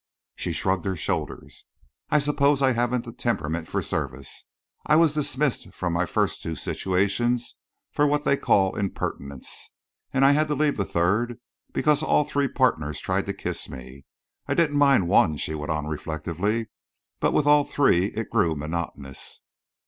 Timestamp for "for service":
3.67-4.47